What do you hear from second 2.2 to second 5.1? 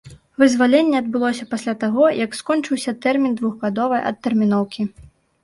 як скончыўся тэрмін двухгадовай адтэрміноўкі.